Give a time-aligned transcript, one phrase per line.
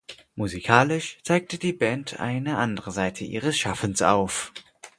[0.33, 4.51] Musikalisch zeigte die Band eine andere Seite ihres Schaffens auf.